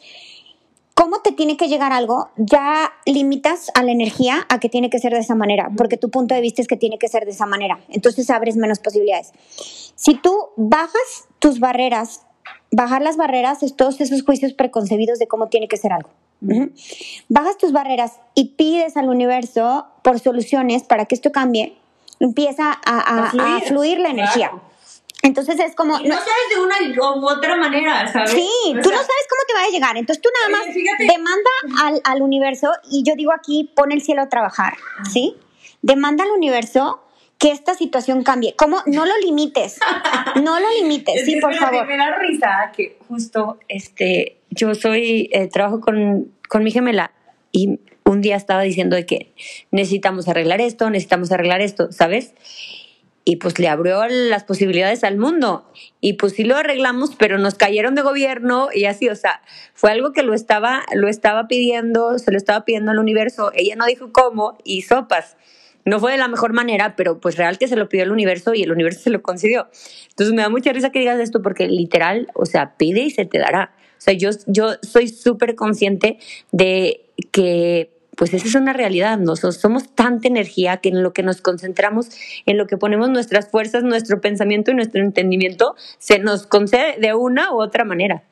[0.94, 4.98] cómo te tiene que llegar algo, ya limitas a la energía a que tiene que
[4.98, 7.33] ser de esa manera, porque tu punto de vista es que tiene que ser de
[7.33, 7.80] esa manera.
[7.88, 9.33] Entonces abres menos posibilidades.
[9.96, 12.22] Si tú bajas tus barreras,
[12.70, 16.11] bajar las barreras es todos esos juicios preconcebidos de cómo tiene que ser algo.
[17.28, 21.76] Bajas tus barreras y pides al universo por soluciones para que esto cambie,
[22.20, 23.30] empieza a,
[23.66, 23.98] fluir.
[23.98, 24.52] la energía.
[25.24, 25.94] Entonces es como...
[25.94, 28.30] no, sabes de una u otra manera, ¿sabes?
[28.30, 29.96] Sí, tú no sabes cómo te va a llegar.
[29.96, 31.50] Entonces tú nada más demanda
[31.82, 34.74] al, al, universo, y yo digo aquí, pon el cielo a trabajar,
[35.10, 35.34] ¿sí?
[35.80, 37.00] Demanda al universo
[37.38, 38.54] que esta situación cambie.
[38.54, 38.82] ¿Cómo?
[38.84, 39.78] No lo limites.
[40.42, 41.87] No lo limites, sí, por favor.
[41.87, 47.12] Me da risa que justo este, yo soy, eh, trabajo con, con mi gemela
[47.50, 49.32] y un día estaba diciendo de que
[49.70, 52.34] necesitamos arreglar esto, necesitamos arreglar esto, ¿sabes?
[53.24, 55.70] Y pues le abrió las posibilidades al mundo.
[56.00, 59.40] Y pues sí lo arreglamos, pero nos cayeron de gobierno y así, o sea,
[59.72, 63.50] fue algo que lo estaba, lo estaba pidiendo, se lo estaba pidiendo al universo.
[63.54, 65.37] Ella no dijo cómo y sopas.
[65.87, 68.54] No fue de la mejor manera, pero pues real que se lo pidió el universo
[68.54, 69.68] y el universo se lo concedió.
[70.10, 73.26] Entonces me da mucha risa que digas esto porque literal, o sea, pide y se
[73.26, 73.74] te dará.
[73.98, 76.18] O sea, yo, yo soy súper consciente
[76.52, 79.18] de que pues esa es una realidad.
[79.18, 82.11] Nosotros somos tanta energía que en lo que nos concentramos,
[82.46, 87.14] en lo que ponemos nuestras fuerzas, nuestro pensamiento y nuestro entendimiento, se nos concede de
[87.14, 88.22] una u otra manera.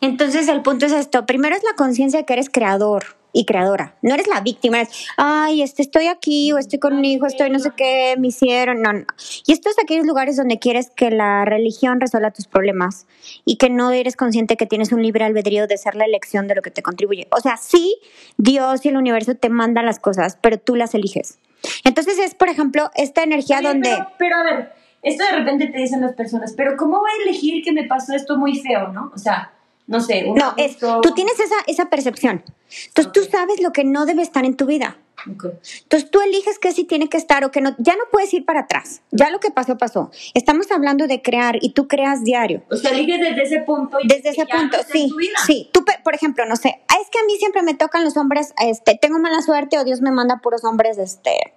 [0.00, 1.26] Entonces el punto es esto.
[1.26, 3.94] Primero es la conciencia de que eres creador y creadora.
[4.00, 7.50] No eres la víctima, es, ay, este, estoy aquí o estoy con un hijo, estoy
[7.50, 8.80] no sé qué, me hicieron.
[8.80, 9.04] No, no.
[9.46, 13.06] Y esto es aquellos lugares donde quieres que la religión resuelva tus problemas
[13.44, 16.54] y que no eres consciente que tienes un libre albedrío de ser la elección de
[16.54, 17.28] lo que te contribuye.
[17.30, 17.98] O sea, sí,
[18.38, 21.38] Dios y el universo te mandan las cosas, pero tú las eliges.
[21.84, 23.90] Entonces es, por ejemplo, esta energía donde...
[23.90, 27.28] Pero, pero a ver, esto de repente te dicen las personas, pero ¿cómo voy a
[27.28, 29.12] elegir que me pasó esto muy feo, no?
[29.14, 29.52] O sea,
[29.86, 30.22] no sé.
[30.22, 32.42] no, es, tú tienes esa, esa percepción.
[32.88, 34.98] Entonces tú sabes lo que no debe estar en tu vida.
[35.24, 37.74] Entonces tú eliges qué sí tiene que estar o que no.
[37.78, 39.02] Ya no puedes ir para atrás.
[39.10, 40.10] Ya lo que pasó, pasó.
[40.34, 42.62] Estamos hablando de crear y tú creas diario.
[42.70, 43.98] O sea, eliges desde ese punto.
[44.02, 45.10] Y desde ese punto, sí.
[45.46, 45.70] Sí.
[45.72, 48.98] Tú, por ejemplo, no sé, es que a mí siempre me tocan los hombres, este,
[49.00, 51.54] tengo mala suerte o Dios me manda puros hombres, este,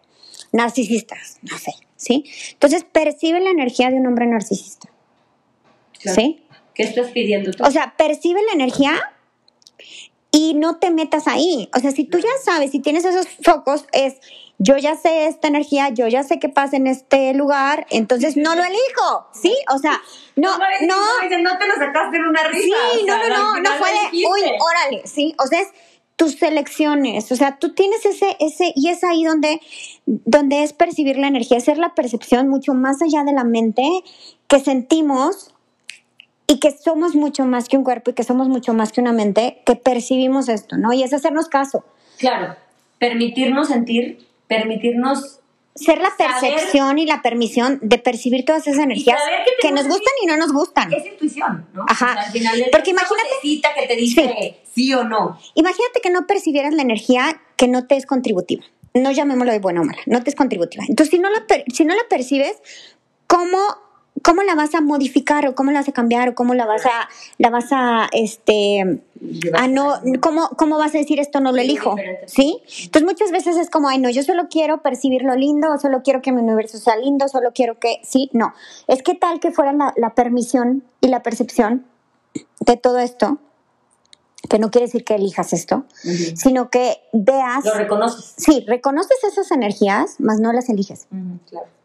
[0.51, 2.25] narcisistas, no sé, ¿sí?
[2.51, 4.89] Entonces percibe la energía de un hombre narcisista.
[5.99, 6.45] ¿Sí?
[6.79, 7.61] ¿Qué estás pidiendo tú?
[7.65, 8.93] O sea, percibe la energía
[10.31, 11.69] y no te metas ahí.
[11.75, 14.15] O sea, si tú ya sabes, si tienes esos focos, es
[14.59, 18.55] yo ya sé esta energía, yo ya sé qué pasa en este lugar, entonces no
[18.55, 19.53] lo elijo, ¿sí?
[19.75, 20.01] O sea,
[20.37, 20.95] no, no.
[21.41, 22.77] No, te lo sacaste en una risa.
[22.93, 25.35] Sí, no, no, no, no fue de, uy, órale, ¿sí?
[25.37, 25.67] O sea, es
[26.15, 29.59] tus selecciones, o sea, tú tienes ese, ese, y es ahí donde,
[30.05, 33.83] donde es percibir la energía, hacer la percepción mucho más allá de la mente
[34.47, 35.53] que sentimos
[36.49, 39.13] y que somos mucho más que un cuerpo y que somos mucho más que una
[39.13, 40.91] mente, que percibimos esto, ¿no?
[40.91, 41.85] Y es hacernos caso.
[42.17, 42.55] Claro,
[42.97, 45.39] permitirnos sentir, permitirnos
[45.75, 49.21] ser la percepción y la permisión de percibir todas esas energías
[49.61, 50.91] que, nos gustan y no nos gustan.
[50.91, 51.85] Es intuición, ¿no?
[51.87, 52.13] Ajá.
[52.13, 54.91] al final Porque imagínate que te dice sí.
[54.93, 55.37] o no.
[55.53, 58.63] Imagínate que no percibieras la energía que no te es contributiva.
[58.95, 60.83] No llamémoslo de buena o mala, no te es contributiva.
[60.89, 62.57] Entonces, si no la, si no la percibes,
[63.27, 63.59] ¿cómo
[64.23, 66.85] ¿cómo la vas a modificar o cómo la vas a cambiar o cómo la vas
[66.85, 69.01] a, la vas a, este,
[69.53, 71.95] a no, cómo, cómo vas a decir esto no lo elijo?
[72.25, 72.61] ¿Sí?
[72.83, 76.01] Entonces muchas veces es como, ay, no, yo solo quiero percibir lo lindo, o solo
[76.03, 78.53] quiero que mi universo sea lindo, solo quiero que, sí, no.
[78.87, 81.85] Es que tal que fuera la, permisión y la percepción
[82.59, 83.37] de todo esto,
[84.49, 85.85] que no quiere decir que elijas esto,
[86.35, 87.63] sino que veas...
[87.65, 88.33] Lo reconoces.
[88.37, 91.07] Sí, reconoces esas energías, más no las eliges.
[91.49, 91.78] claro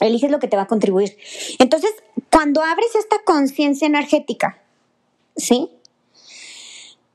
[0.00, 1.16] eliges lo que te va a contribuir.
[1.58, 1.90] Entonces,
[2.30, 4.58] cuando abres esta conciencia energética,
[5.36, 5.70] ¿sí?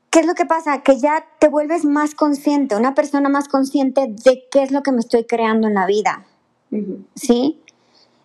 [0.10, 0.84] ¿Qué es lo que pasa?
[0.84, 4.92] Que ya te vuelves más consciente, una persona más consciente de qué es lo que
[4.92, 6.26] me estoy creando en la vida,
[7.16, 7.60] ¿sí?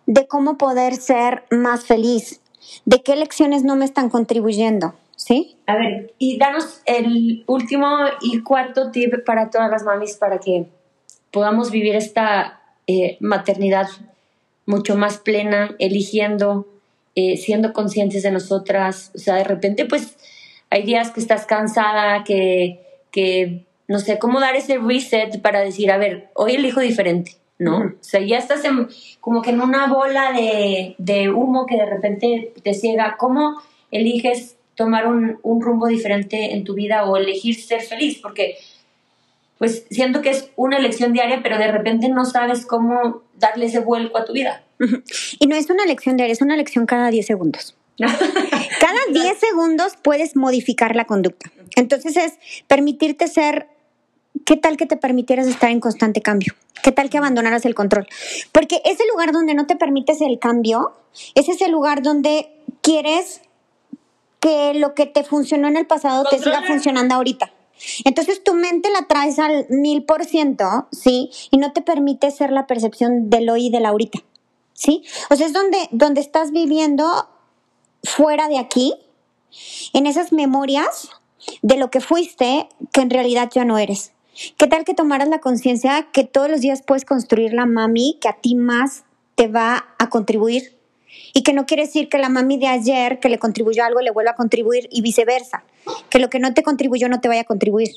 [0.05, 2.41] De cómo poder ser más feliz,
[2.85, 5.57] de qué lecciones no me están contribuyendo, ¿sí?
[5.65, 7.87] A ver, y danos el último
[8.21, 10.67] y cuarto tip para todas las mamis para que
[11.31, 13.87] podamos vivir esta eh, maternidad
[14.69, 16.67] mucho más plena, eligiendo,
[17.15, 19.11] eh, siendo conscientes de nosotras.
[19.15, 20.15] O sea, de repente, pues,
[20.69, 22.79] hay días que estás cansada, que,
[23.09, 27.79] que no sé, cómo dar ese reset para decir, a ver, hoy elijo diferente, ¿no?
[27.79, 28.61] O sea, ya estás
[29.19, 33.15] como que en una bola de, de, humo que de repente te ciega.
[33.17, 38.19] ¿Cómo eliges tomar un, un rumbo diferente en tu vida o elegir ser feliz?
[38.21, 38.59] Porque
[39.59, 43.79] pues siento que es una elección diaria, pero de repente no sabes cómo darle ese
[43.79, 44.63] vuelco a tu vida.
[45.37, 47.75] Y no es una elección diaria, es una elección cada 10 segundos.
[47.99, 51.51] cada 10 segundos puedes modificar la conducta.
[51.75, 53.67] Entonces es permitirte ser,
[54.45, 56.55] ¿qué tal que te permitieras estar en constante cambio?
[56.81, 58.07] ¿Qué tal que abandonaras el control?
[58.53, 60.93] Porque ese lugar donde no te permites el cambio,
[61.35, 62.49] es ese lugar donde
[62.81, 63.41] quieres
[64.39, 67.51] que lo que te funcionó en el pasado te siga funcionando ahorita.
[68.05, 71.29] Entonces tu mente la traes al mil por ciento, ¿sí?
[71.51, 74.19] Y no te permite ser la percepción del hoy y del ahorita,
[74.73, 75.03] ¿sí?
[75.29, 77.29] O sea, es donde, donde estás viviendo
[78.03, 78.93] fuera de aquí,
[79.93, 81.09] en esas memorias
[81.61, 84.11] de lo que fuiste que en realidad ya no eres.
[84.57, 88.29] ¿Qué tal que tomaras la conciencia que todos los días puedes construir la mami que
[88.29, 89.03] a ti más
[89.35, 90.78] te va a contribuir?
[91.33, 94.11] Y que no quiere decir que la mami de ayer que le contribuyó algo le
[94.11, 95.63] vuelva a contribuir y viceversa.
[96.09, 97.89] Que lo que no te contribuyó no te vaya a contribuir.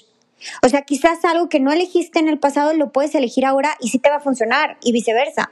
[0.62, 3.88] O sea, quizás algo que no elegiste en el pasado lo puedes elegir ahora y
[3.88, 5.50] sí te va a funcionar y viceversa.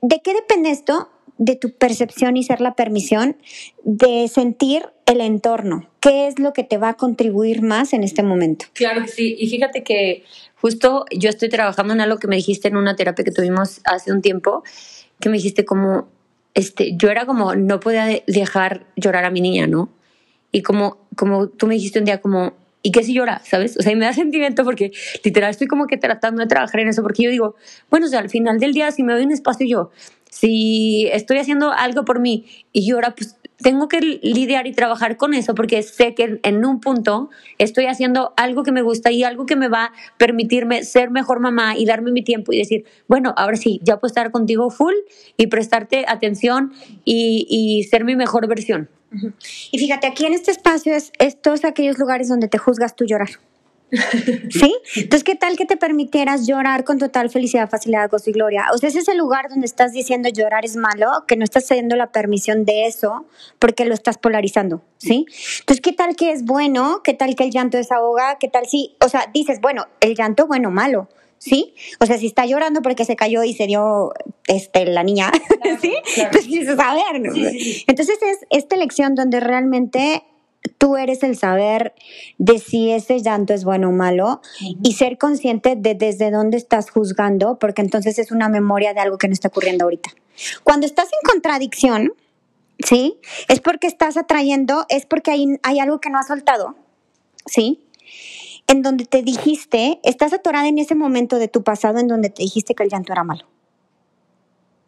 [0.00, 1.10] ¿De qué depende esto?
[1.38, 3.36] De tu percepción y ser la permisión
[3.84, 5.88] de sentir el entorno.
[6.00, 8.66] ¿Qué es lo que te va a contribuir más en este momento?
[8.74, 9.36] Claro que sí.
[9.38, 10.24] Y fíjate que
[10.60, 14.12] justo yo estoy trabajando en algo que me dijiste en una terapia que tuvimos hace
[14.12, 14.62] un tiempo,
[15.20, 16.08] que me dijiste como
[16.54, 19.90] este, yo era como, no podía dejar llorar a mi niña, ¿no?
[20.50, 23.40] Y como, como tú me dijiste un día, como, ¿y qué si llora?
[23.44, 23.76] ¿Sabes?
[23.78, 24.92] O sea, y me da sentimiento porque
[25.24, 27.56] literal estoy como que tratando de trabajar en eso, porque yo digo,
[27.90, 29.90] bueno, o sea, al final del día, si me doy un espacio yo,
[30.30, 35.34] si estoy haciendo algo por mí y llora, pues tengo que lidiar y trabajar con
[35.34, 39.46] eso porque sé que en un punto estoy haciendo algo que me gusta y algo
[39.46, 43.32] que me va a permitirme ser mejor mamá y darme mi tiempo y decir, bueno,
[43.36, 44.94] ahora sí, ya puedo estar contigo full
[45.36, 46.72] y prestarte atención
[47.04, 48.88] y, y ser mi mejor versión.
[49.70, 53.04] Y fíjate, aquí en este espacio es, es todos aquellos lugares donde te juzgas tú
[53.04, 53.28] llorar.
[54.50, 54.74] ¿Sí?
[54.96, 58.66] Entonces, ¿qué tal que te permitieras llorar con total felicidad, facilidad, gozo y gloria?
[58.74, 61.66] O sea, ese es el lugar donde estás diciendo llorar es malo, que no estás
[61.66, 63.26] cediendo la permisión de eso
[63.58, 65.26] porque lo estás polarizando, ¿sí?
[65.60, 67.02] Entonces, ¿qué tal que es bueno?
[67.04, 68.38] ¿Qué tal que el llanto desahoga?
[68.38, 71.08] ¿Qué tal si, o sea, dices, bueno, el llanto, bueno, malo?
[71.42, 71.74] ¿sí?
[71.98, 74.12] O sea, si está llorando porque se cayó y se dio
[74.46, 75.32] este, la niña,
[75.80, 75.92] ¿sí?
[76.16, 77.32] Entonces quieres saber, ¿no?
[77.34, 80.22] Entonces es esta lección donde realmente
[80.78, 81.94] tú eres el saber
[82.38, 86.90] de si ese llanto es bueno o malo y ser consciente de desde dónde estás
[86.90, 90.10] juzgando, porque entonces es una memoria de algo que no está ocurriendo ahorita.
[90.64, 92.12] Cuando estás en contradicción,
[92.78, 93.18] ¿sí?
[93.48, 96.74] Es porque estás atrayendo, es porque hay, hay algo que no has soltado,
[97.46, 97.84] ¿sí?
[98.66, 102.42] En donde te dijiste, estás atorada en ese momento de tu pasado en donde te
[102.42, 103.46] dijiste que el llanto era malo.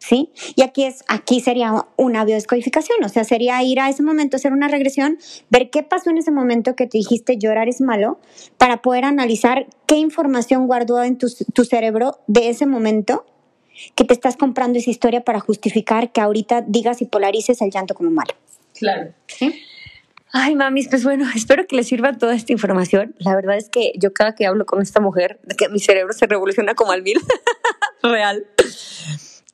[0.07, 0.29] ¿Sí?
[0.55, 4.53] Y aquí, es, aquí sería una biodescodificación, o sea, sería ir a ese momento, hacer
[4.53, 5.17] una regresión,
[5.49, 8.19] ver qué pasó en ese momento que te dijiste llorar es malo,
[8.57, 13.25] para poder analizar qué información guardó en tu, tu cerebro de ese momento
[13.95, 17.93] que te estás comprando esa historia para justificar que ahorita digas y polarices el llanto
[17.95, 18.33] como malo.
[18.77, 19.11] Claro.
[20.31, 23.15] Ay, mamis, pues bueno, espero que les sirva toda esta información.
[23.19, 26.27] La verdad es que yo cada que hablo con esta mujer, que mi cerebro se
[26.27, 27.19] revoluciona como al mil.
[28.03, 28.45] Real.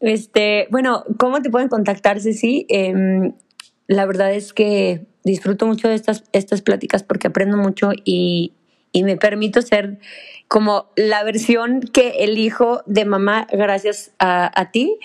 [0.02, 2.66] Este, bueno, ¿cómo te pueden contactar, Ceci?
[2.70, 3.34] Em,
[3.88, 8.54] la verdad es que disfruto mucho de estas, estas pláticas porque aprendo mucho y,
[8.92, 10.00] y me permito ser
[10.48, 14.98] como la versión que elijo de mamá gracias a, a ti.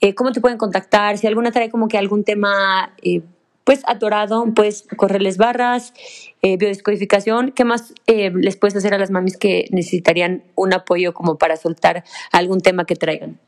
[0.00, 1.18] Eh, ¿Cómo te pueden contactar?
[1.18, 3.20] Si alguna trae como que algún tema eh,
[3.64, 5.94] pues atorado, pues correrles barras,
[6.42, 7.52] eh, biodescodificación.
[7.52, 11.56] ¿Qué más eh, les puedes hacer a las mamis que necesitarían un apoyo como para
[11.56, 13.38] soltar algún tema que traigan?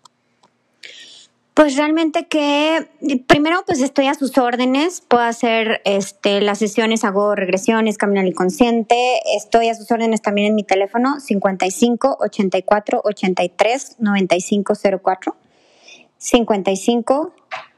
[1.55, 2.89] Pues realmente que
[3.29, 9.21] primero pues estoy a sus órdenes, puedo hacer este, las sesiones, hago regresiones, caminar inconsciente,
[9.37, 15.37] estoy a sus órdenes también en mi teléfono 55 84 83 95 04
[16.19, 17.33] 55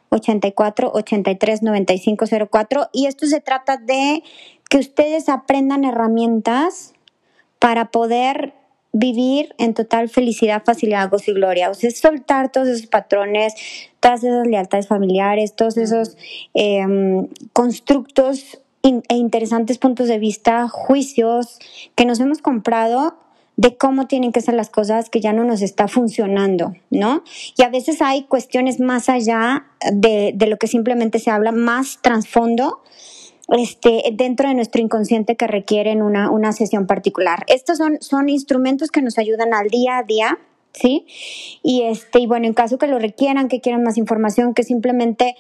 [0.09, 4.23] 84 83 95 04 y esto se trata de
[4.71, 6.95] que ustedes aprendan herramientas
[7.59, 8.55] para poder
[8.99, 11.71] vivir en total felicidad, facilidad, gozo y gloria.
[11.71, 13.55] O sea, es soltar todos esos patrones,
[14.01, 16.17] todas esas lealtades familiares, todos esos
[16.55, 21.59] em, constructos e interesantes puntos de vista, juicios
[21.95, 23.19] que nos hemos comprado
[23.57, 27.25] de cómo tienen que ser las cosas que ya no nos está funcionando, ¿no?
[27.59, 31.99] Y a veces hay cuestiones más allá de, de lo que simplemente se habla, más
[32.01, 32.83] trasfondo,
[33.49, 37.45] este, dentro de nuestro inconsciente que requieren una, una sesión particular.
[37.47, 40.39] Estos son, son instrumentos que nos ayudan al día a día,
[40.73, 41.07] ¿sí?
[41.63, 45.37] Y, este, y bueno, en caso que lo requieran, que quieran más información, que simplemente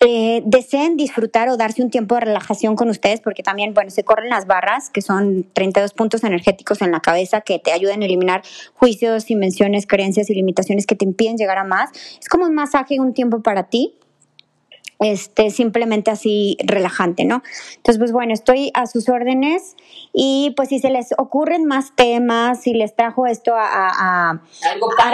[0.00, 4.04] eh, deseen disfrutar o darse un tiempo de relajación con ustedes, porque también, bueno, se
[4.04, 8.04] corren las barras, que son 32 puntos energéticos en la cabeza que te ayudan a
[8.04, 8.42] eliminar
[8.74, 11.90] juicios, invenciones, creencias y limitaciones que te impiden llegar a más.
[12.20, 13.94] Es como un masaje, un tiempo para ti,
[15.04, 17.42] este, simplemente así relajante, ¿no?
[17.76, 19.76] Entonces, pues bueno, estoy a sus órdenes
[20.14, 24.40] y pues si se les ocurren más temas, si les trajo esto a, a,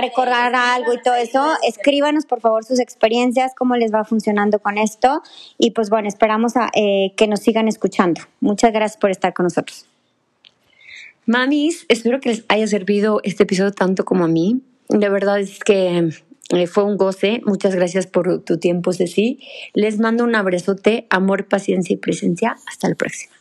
[0.00, 4.78] recordar algo y todo eso, escríbanos por favor sus experiencias, cómo les va funcionando con
[4.78, 5.22] esto
[5.58, 8.20] y pues bueno, esperamos a, eh, que nos sigan escuchando.
[8.38, 9.86] Muchas gracias por estar con nosotros.
[11.26, 14.62] Mamis, espero que les haya servido este episodio tanto como a mí.
[14.88, 16.10] De verdad es que
[16.50, 17.40] eh, fue un goce.
[17.44, 19.40] Muchas gracias por tu tiempo, Ceci.
[19.74, 22.56] Les mando un abrazote, amor, paciencia y presencia.
[22.66, 23.39] Hasta la próxima.